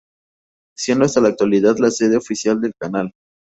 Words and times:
Siendo 0.75 1.05
hasta 1.05 1.21
la 1.21 1.27
actualidad 1.29 1.75
la 1.77 1.91
sede 1.91 2.17
oficial 2.17 2.59
del 2.59 2.73
canal. 2.75 3.13